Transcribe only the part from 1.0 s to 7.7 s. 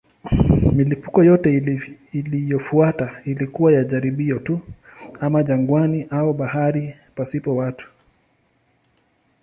yote iliyofuata ilikuwa ya jaribio tu, ama jangwani au baharini pasipo